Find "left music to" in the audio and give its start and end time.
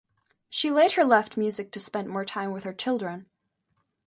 1.03-1.79